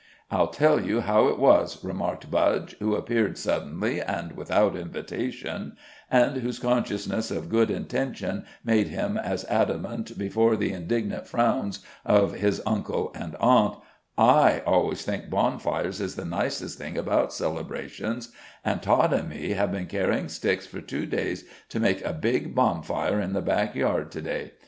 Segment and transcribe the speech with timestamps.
[0.31, 5.77] "I'll tell you how it was," remarked Budge, who appeared suddenly and without invitation,
[6.09, 12.33] and whose consciousness of good intention made him as adamant before the indignant frowns of
[12.33, 13.77] his uncle and aunt,
[14.17, 18.31] "I always think bonfires is the nicest things about celebrations,
[18.65, 22.55] an' Tod an' me have been carryin' sticks for two days to make a big
[22.55, 24.53] bonfire in the back yard to day.